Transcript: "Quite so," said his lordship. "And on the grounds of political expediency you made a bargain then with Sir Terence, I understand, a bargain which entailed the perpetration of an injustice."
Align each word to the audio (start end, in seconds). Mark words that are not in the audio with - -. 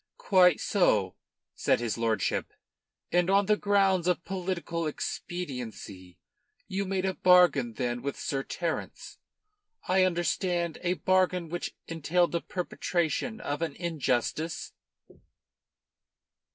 "Quite 0.17 0.59
so," 0.59 1.15
said 1.53 1.79
his 1.79 1.95
lordship. 1.95 2.53
"And 3.11 3.29
on 3.29 3.45
the 3.45 3.55
grounds 3.55 4.07
of 4.07 4.25
political 4.25 4.87
expediency 4.87 6.17
you 6.67 6.85
made 6.85 7.05
a 7.05 7.13
bargain 7.13 7.73
then 7.73 8.01
with 8.01 8.19
Sir 8.19 8.41
Terence, 8.41 9.19
I 9.87 10.03
understand, 10.03 10.79
a 10.81 10.93
bargain 10.95 11.49
which 11.49 11.75
entailed 11.87 12.31
the 12.31 12.41
perpetration 12.41 13.39
of 13.41 13.61
an 13.61 13.75
injustice." 13.75 14.73